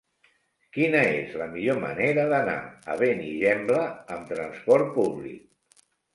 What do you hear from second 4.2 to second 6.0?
transport públic?